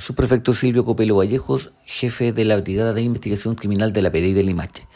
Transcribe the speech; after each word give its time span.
subprefecto 0.00 0.54
Silvio 0.54 0.84
Copelo 0.84 1.16
Vallejos, 1.16 1.72
jefe 1.84 2.32
de 2.32 2.44
la 2.44 2.56
Brigada 2.56 2.92
de 2.92 3.02
Investigación 3.02 3.54
Criminal 3.54 3.92
de 3.92 4.02
la 4.02 4.10
PDI 4.10 4.32
de 4.32 4.42
Limache. 4.42 4.88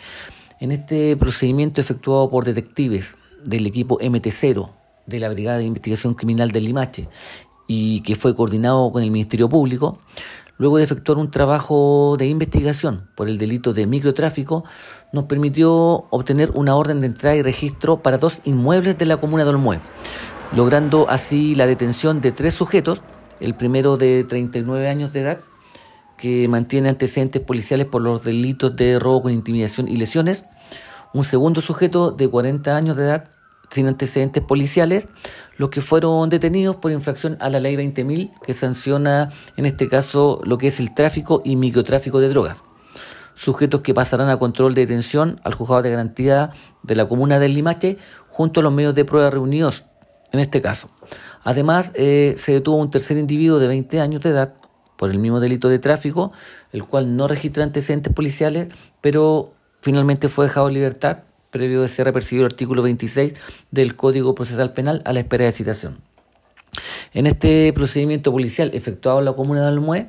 En 0.61 0.73
este 0.73 1.17
procedimiento 1.17 1.81
efectuado 1.81 2.31
por 2.31 2.45
detectives 2.45 3.17
del 3.45 3.67
equipo 3.67 3.99
MT0 3.99 4.71
de 5.07 5.19
la 5.21 5.29
Brigada 5.29 5.59
de 5.59 5.65
Investigación 5.65 6.15
Criminal 6.15 6.51
de 6.51 6.61
Limache 6.61 7.09
y 7.67 8.01
que 8.01 8.15
fue 8.15 8.35
coordinado 8.35 8.91
con 8.93 9.03
el 9.03 9.11
Ministerio 9.11 9.49
Público, 9.49 9.99
luego 10.57 10.79
de 10.79 10.85
efectuar 10.85 11.19
un 11.19 11.31
trabajo 11.31 12.17
de 12.19 12.27
investigación 12.27 13.11
por 13.15 13.29
el 13.29 13.37
delito 13.37 13.75
de 13.75 13.87
microtráfico, 13.87 14.65
nos 15.13 15.25
permitió 15.25 16.07
obtener 16.11 16.51
una 16.55 16.77
orden 16.77 17.01
de 17.01 17.09
entrada 17.09 17.37
y 17.37 17.43
registro 17.43 18.03
para 18.03 18.19
dos 18.19 18.41
inmuebles 18.45 18.97
de 18.97 19.07
la 19.07 19.19
comuna 19.19 19.45
de 19.45 19.51
Olmué, 19.51 19.81
logrando 20.57 21.09
así 21.11 21.55
la 21.55 21.67
detención 21.67 22.21
de 22.21 22.33
tres 22.33 22.55
sujetos, 22.55 23.03
el 23.41 23.55
primero 23.55 23.97
de 23.97 24.25
39 24.25 24.89
años 24.89 25.13
de 25.13 25.21
edad, 25.21 25.41
que 26.17 26.47
mantiene 26.49 26.89
antecedentes 26.89 27.43
policiales 27.43 27.87
por 27.87 28.03
los 28.03 28.25
delitos 28.25 28.77
de 28.77 28.99
robo 28.99 29.23
con 29.23 29.33
intimidación 29.33 29.89
y 29.89 29.97
lesiones, 29.97 30.45
un 31.13 31.25
segundo 31.25 31.61
sujeto 31.61 32.11
de 32.11 32.29
40 32.29 32.77
años 32.77 32.97
de 32.97 33.05
edad 33.05 33.31
sin 33.71 33.89
antecedentes 33.89 34.43
policiales, 34.43 35.09
los 35.57 35.71
que 35.71 35.81
fueron 35.81 36.29
detenidos 36.31 36.77
por 36.77 36.93
infracción 36.93 37.37
a 37.41 37.51
la 37.51 37.61
ley 37.61 37.77
20.000 37.77 38.33
que 38.41 38.55
sanciona 38.55 39.31
en 39.57 39.67
este 39.67 39.89
caso 39.89 40.41
lo 40.45 40.59
que 40.59 40.69
es 40.69 40.81
el 40.81 40.95
tráfico 40.95 41.43
y 41.45 41.57
microtráfico 41.57 42.21
de 42.21 42.29
drogas. 42.29 42.65
Sujetos 43.35 43.81
que 43.81 43.95
pasarán 43.95 44.29
a 44.29 44.39
control 44.39 44.75
de 44.75 44.83
detención 44.83 45.41
al 45.43 45.55
juzgado 45.55 45.83
de 45.83 45.91
garantía 45.91 46.51
de 46.85 46.95
la 46.95 47.09
comuna 47.09 47.41
del 47.41 47.55
Limache 47.55 47.97
junto 48.29 48.61
a 48.61 48.63
los 48.63 48.73
medios 48.73 48.95
de 48.95 49.05
prueba 49.05 49.31
reunidos 49.31 49.85
en 50.33 50.41
este 50.41 50.61
caso. 50.61 50.89
Además, 51.45 51.93
eh, 51.95 52.35
se 52.37 52.53
detuvo 52.53 52.77
un 52.77 52.91
tercer 52.91 53.19
individuo 53.19 53.59
de 53.59 53.69
20 53.69 54.01
años 54.01 54.23
de 54.23 54.31
edad 54.31 54.55
por 54.97 55.11
el 55.11 55.19
mismo 55.19 55.41
delito 55.41 55.69
de 55.69 55.79
tráfico, 55.79 56.33
el 56.73 56.85
cual 56.85 57.17
no 57.17 57.29
registra 57.29 57.63
antecedentes 57.63 58.13
policiales, 58.13 58.69
pero 59.01 59.53
finalmente 59.81 60.29
fue 60.29 60.47
dejado 60.47 60.69
en 60.69 60.75
libertad 60.75 61.19
previo 61.51 61.83
de 61.83 61.89
ser 61.89 62.09
apercibido 62.09 62.47
el 62.47 62.53
artículo 62.53 62.83
26 62.83 63.35
del 63.71 63.95
Código 63.95 64.35
Procesal 64.35 64.73
Penal 64.73 65.03
a 65.05 65.13
la 65.13 65.21
espera 65.21 65.45
de 65.45 65.53
citación. 65.53 65.99
En 67.13 67.27
este 67.27 67.73
procedimiento 67.73 68.33
policial 68.33 68.73
efectuado 68.75 69.21
en 69.21 69.25
la 69.25 69.35
comuna 69.35 69.61
de 69.61 69.69
Almué, 69.69 70.09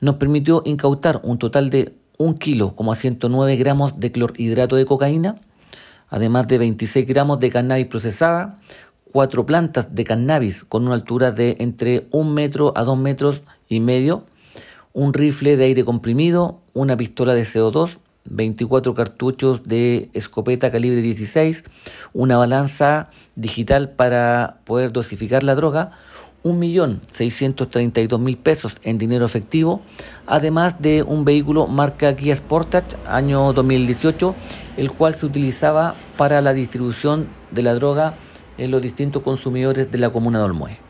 nos 0.00 0.14
permitió 0.14 0.62
incautar 0.64 1.20
un 1.22 1.38
total 1.38 1.68
de 1.68 1.94
1 2.16 2.34
kilo, 2.36 2.74
109 2.94 3.56
gramos 3.56 4.00
de 4.00 4.10
clorhidrato 4.10 4.76
de 4.76 4.86
cocaína, 4.86 5.40
además 6.08 6.48
de 6.48 6.56
26 6.56 7.06
gramos 7.06 7.40
de 7.40 7.50
cannabis 7.50 7.86
procesada, 7.86 8.58
cuatro 9.12 9.46
plantas 9.46 9.94
de 9.94 10.04
cannabis 10.04 10.64
con 10.64 10.86
una 10.86 10.94
altura 10.94 11.32
de 11.32 11.56
entre 11.60 12.06
un 12.10 12.34
metro 12.34 12.72
a 12.76 12.84
dos 12.84 12.98
metros 12.98 13.42
y 13.68 13.80
medio, 13.80 14.24
un 14.92 15.14
rifle 15.14 15.56
de 15.56 15.64
aire 15.64 15.84
comprimido, 15.84 16.60
una 16.72 16.96
pistola 16.96 17.34
de 17.34 17.42
CO2, 17.42 17.98
24 18.24 18.94
cartuchos 18.94 19.64
de 19.64 20.10
escopeta 20.12 20.70
calibre 20.70 21.02
16, 21.02 21.64
una 22.12 22.36
balanza 22.36 23.10
digital 23.34 23.90
para 23.90 24.60
poder 24.64 24.92
dosificar 24.92 25.42
la 25.42 25.54
droga, 25.54 25.92
1.632.000 26.44 28.36
pesos 28.38 28.76
en 28.82 28.98
dinero 28.98 29.26
efectivo, 29.26 29.82
además 30.26 30.80
de 30.80 31.02
un 31.02 31.24
vehículo 31.24 31.66
marca 31.66 32.16
Kia 32.16 32.34
Sportage 32.34 32.96
año 33.06 33.52
2018, 33.52 34.34
el 34.76 34.90
cual 34.90 35.14
se 35.14 35.26
utilizaba 35.26 35.94
para 36.16 36.40
la 36.40 36.54
distribución 36.54 37.28
de 37.50 37.62
la 37.62 37.74
droga 37.74 38.14
en 38.60 38.70
los 38.70 38.82
distintos 38.82 39.22
consumidores 39.22 39.90
de 39.90 39.98
la 39.98 40.10
comuna 40.10 40.38
de 40.38 40.44
Olmué. 40.44 40.89